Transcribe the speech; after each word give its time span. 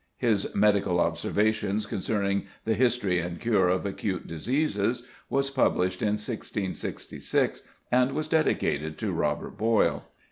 His 0.17 0.55
"Medical 0.55 0.99
Observations 0.99 1.85
concerning 1.85 2.47
the 2.65 2.73
History 2.73 3.19
and 3.19 3.39
Cure 3.39 3.69
of 3.69 3.85
Acute 3.85 4.25
Diseases" 4.25 5.03
was 5.29 5.51
published 5.51 6.01
in 6.01 6.13
1666, 6.13 7.61
and 7.91 8.13
was 8.13 8.27
dedicated 8.27 8.97
to 8.97 9.11
Robert 9.11 9.59
Boyle. 9.59 10.05